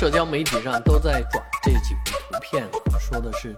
[0.00, 2.66] 社交媒体上都在转这几幅图片，
[2.98, 3.54] 说的是，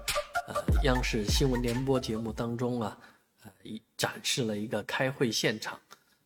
[0.48, 2.98] 呃，央视新闻联播节目当中啊，
[3.44, 3.50] 呃，
[3.96, 5.78] 展示了一个开会现场，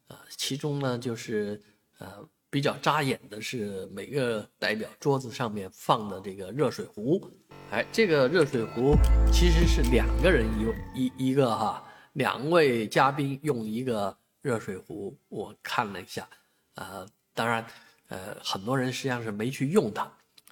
[0.08, 1.60] 啊，其中呢就是
[1.98, 7.30] 呃比较扎眼的是每个代表桌子上面放的这个热水壶，
[7.70, 8.96] 哎，这个热水壶
[9.30, 16.26] 其实是两个人用一一个哈，两位嘉宾用一个热水壶，我看了一下，
[16.74, 17.62] 啊，当然。
[18.08, 20.02] 呃，很多人实际上是没去用它，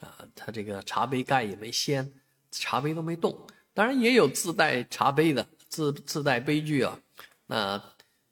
[0.01, 2.13] 啊，它这个茶杯盖也没掀，
[2.51, 3.47] 茶杯都没动。
[3.73, 6.99] 当然也有自带茶杯的，自自带杯具啊，
[7.47, 7.83] 那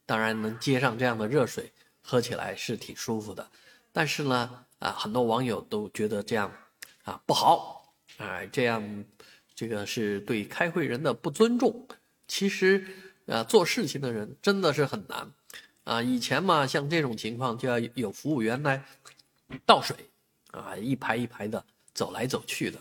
[0.06, 3.48] 当然能接上这样的热水，喝起来是挺舒服的。
[3.92, 6.52] 但是呢，啊，很多网友都觉得这样
[7.04, 9.04] 啊不好，啊，这样
[9.54, 11.86] 这个是对开会人的不尊重。
[12.26, 12.86] 其实，
[13.26, 15.30] 啊，做事情的人真的是很难。
[15.84, 18.84] 啊，以前嘛，像这种情况就要有服务员来
[19.64, 19.96] 倒水，
[20.52, 22.78] 啊，一排一排的走来走去的，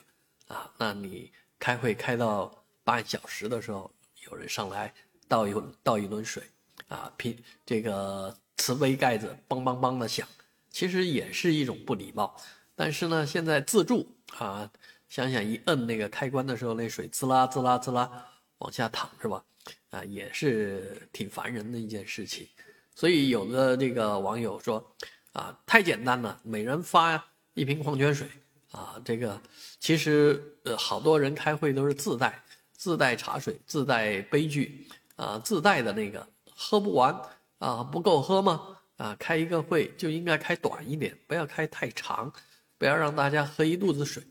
[0.48, 3.92] 啊，那你开会开到半小时的时候，
[4.30, 4.94] 有人上来
[5.28, 6.44] 倒一倒一轮水，
[6.88, 10.28] 啊，平这个瓷杯盖子梆梆梆的响，
[10.70, 12.36] 其实也是一种不礼貌。
[12.76, 14.70] 但是呢，现在自助啊，
[15.08, 19.44] 想想一摁那个开关的时候，那水滋啦滋啦滋啦往下淌是吧？
[19.92, 22.48] 啊，也是挺烦人的一件事情。
[22.96, 24.96] 所以有的这个网友说，
[25.34, 28.28] 啊，太简单了，每人发一瓶矿泉水，
[28.72, 29.40] 啊，这个
[29.80, 32.44] 其实呃，好多人开会都是自带
[32.74, 37.16] 自带茶水、自带杯具，啊，自带的那个喝不完
[37.60, 38.78] 啊，不够喝吗？
[38.98, 42.32] 啊，开一个会就应该开短一点，不要开太长，
[42.78, 44.22] 不要让大家喝一肚子水，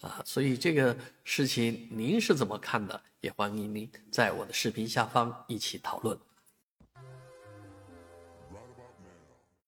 [0.00, 3.00] 啊，所以这个事情您是怎么看的？
[3.20, 6.18] 也欢迎您在我的视频下方一起讨论。